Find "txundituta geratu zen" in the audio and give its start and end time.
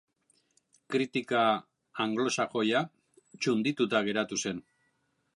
3.43-4.63